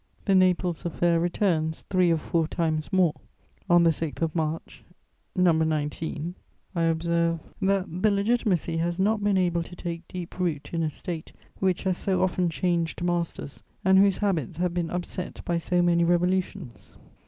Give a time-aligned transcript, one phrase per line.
[0.25, 3.13] The Naples affair returns three or four times more.
[3.69, 4.83] On the 6th of March,
[5.35, 5.51] No.
[5.51, 6.33] 19,
[6.75, 10.89] I observe: "That the Legitimacy has not been able to take deep root in a
[10.89, 15.83] State which has so often changed masters and whose habits have been upset by so
[15.83, 16.97] many revolutions.